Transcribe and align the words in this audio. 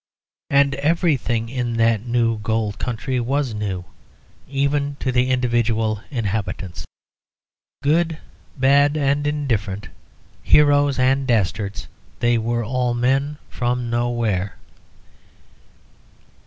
And 0.49 0.73
everything 0.73 1.47
in 1.47 1.77
that 1.77 2.03
new 2.03 2.39
gold 2.39 2.79
country 2.79 3.19
was 3.19 3.53
new, 3.53 3.85
even 4.47 4.95
to 4.99 5.11
the 5.11 5.29
individual 5.29 6.01
inhabitants. 6.09 6.85
Good, 7.83 8.17
bad, 8.57 8.97
and 8.97 9.27
indifferent, 9.27 9.89
heroes 10.41 10.97
and 10.97 11.27
dastards, 11.27 11.87
they 12.19 12.39
were 12.39 12.65
all 12.65 12.95
men 12.95 13.37
from 13.47 13.91
nowhere. 13.91 14.55